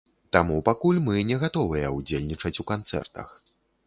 [0.35, 3.37] Таму пакуль мы не гатовыя ўдзельнічаць у канцэртах.